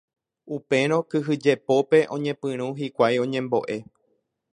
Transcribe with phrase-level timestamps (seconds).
[0.55, 3.75] Upérõ kyhyjepópe oñepyrũ hikuái oñembo'e.